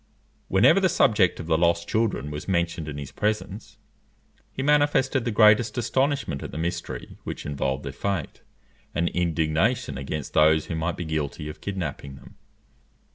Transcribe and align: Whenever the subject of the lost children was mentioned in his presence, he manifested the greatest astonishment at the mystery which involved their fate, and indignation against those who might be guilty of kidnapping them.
Whenever 0.47 0.79
the 0.79 0.89
subject 0.89 1.39
of 1.39 1.45
the 1.45 1.59
lost 1.59 1.87
children 1.87 2.31
was 2.31 2.47
mentioned 2.47 2.87
in 2.87 2.97
his 2.97 3.11
presence, 3.11 3.77
he 4.51 4.63
manifested 4.63 5.25
the 5.25 5.29
greatest 5.31 5.77
astonishment 5.77 6.41
at 6.41 6.49
the 6.49 6.57
mystery 6.57 7.19
which 7.23 7.45
involved 7.45 7.83
their 7.85 7.91
fate, 7.91 8.41
and 8.95 9.09
indignation 9.09 9.99
against 9.99 10.33
those 10.33 10.65
who 10.65 10.75
might 10.75 10.97
be 10.97 11.05
guilty 11.05 11.47
of 11.49 11.61
kidnapping 11.61 12.15
them. 12.15 12.35